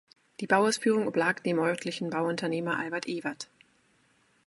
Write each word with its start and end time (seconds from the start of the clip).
Die 0.39 0.47
Bauausführung 0.47 1.07
oblag 1.07 1.41
dem 1.43 1.59
örtlichen 1.59 2.09
Bauunternehmer 2.09 2.75
Albert 2.79 3.07
Ewert. 3.07 3.51